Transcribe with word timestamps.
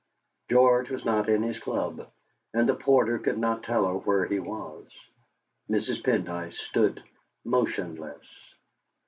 George 0.49 0.89
was 0.89 1.05
not 1.05 1.29
in 1.29 1.43
his 1.43 1.59
club, 1.59 2.09
and 2.55 2.67
the 2.67 2.73
porter 2.73 3.19
could 3.19 3.37
not 3.37 3.61
tell 3.61 3.85
her 3.85 3.99
where 3.99 4.25
he 4.25 4.39
was. 4.39 4.89
Mrs. 5.69 6.01
Pendyce 6.03 6.55
stood 6.57 7.03
motionless. 7.45 8.25